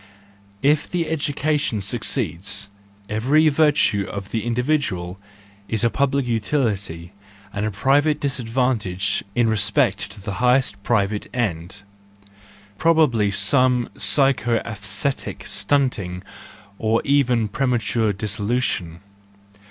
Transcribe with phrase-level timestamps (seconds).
[0.63, 2.69] If the educa¬ tion succeeds,
[3.07, 5.19] every virtue of the individual
[5.67, 7.11] is a public utility,
[7.53, 16.23] and a private disadvantage in respect to the highest private end,—probably some psycho sesthetic stunting,
[16.79, 19.01] or even premature dissolution.